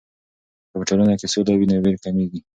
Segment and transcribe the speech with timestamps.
[0.69, 2.39] که په ټولنه کې سوله وي، نو ویر کمېږي.